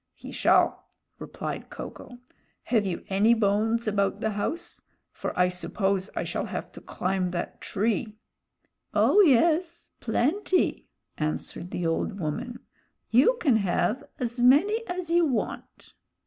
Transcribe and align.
"He 0.15 0.31
shall," 0.31 0.87
replied 1.19 1.69
Ko 1.69 1.91
ko. 1.91 2.17
"Have 2.63 2.87
you 2.87 3.03
any 3.09 3.35
bones 3.35 3.87
about 3.87 4.19
the 4.19 4.31
house; 4.31 4.81
for 5.11 5.31
I 5.37 5.47
suppose 5.47 6.09
I 6.15 6.23
shall 6.23 6.45
have 6.47 6.71
to 6.71 6.81
climb 6.81 7.29
that 7.29 7.61
tree." 7.61 8.17
"Oh, 8.95 9.21
yes; 9.21 9.91
plenty," 9.99 10.87
answered 11.19 11.69
the 11.69 11.85
old 11.85 12.19
woman. 12.19 12.61
"You 13.11 13.37
can 13.39 13.57
have 13.57 14.03
as 14.17 14.39
many 14.39 14.81
as 14.87 15.11
you 15.11 15.23
want." 15.23 15.93